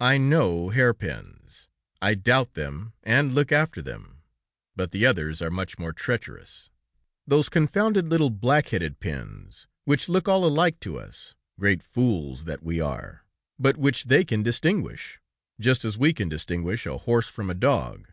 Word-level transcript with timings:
I 0.00 0.18
know 0.18 0.68
hairpins, 0.68 1.66
I 2.02 2.12
doubt 2.14 2.52
them, 2.52 2.92
and 3.04 3.34
look 3.34 3.50
after 3.50 3.80
them, 3.80 4.20
but 4.76 4.90
the 4.90 5.06
others 5.06 5.40
are 5.40 5.50
much 5.50 5.78
more 5.78 5.94
treacherous; 5.94 6.68
those 7.26 7.48
confounded 7.48 8.06
little 8.10 8.28
black 8.28 8.68
headed 8.68 9.00
pins 9.00 9.66
which 9.86 10.10
look 10.10 10.28
all 10.28 10.44
alike 10.44 10.78
to 10.80 10.98
us, 10.98 11.34
great 11.58 11.82
fools 11.82 12.44
that 12.44 12.62
we 12.62 12.82
are, 12.82 13.24
but 13.58 13.78
which 13.78 14.04
they 14.04 14.26
can 14.26 14.42
distinguish, 14.42 15.18
just 15.58 15.86
as 15.86 15.96
we 15.96 16.12
can 16.12 16.28
distinguish 16.28 16.84
a 16.84 16.98
horse 16.98 17.28
from 17.28 17.48
a 17.48 17.54
dog. 17.54 18.12